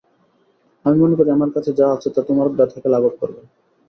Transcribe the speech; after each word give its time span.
আমি 0.85 0.97
মনে 0.99 1.15
করি 1.19 1.29
আমার 1.31 1.49
কাছে 1.55 1.71
যা 1.79 1.87
আছে 1.95 2.09
তা 2.09 2.21
তোমার 2.27 2.47
ব্যাথাকে 2.51 2.87
লাঘব 2.93 3.13
করবে। 3.21 3.41